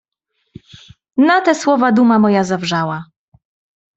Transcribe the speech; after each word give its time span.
"Na 1.17 1.41
te 1.41 1.55
słowa 1.55 1.91
duma 1.91 2.19
moja 2.19 2.43
zawrzała." 2.43 3.05